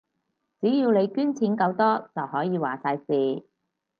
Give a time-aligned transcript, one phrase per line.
[0.59, 3.45] 只要你捐錢夠多，就可以話晒事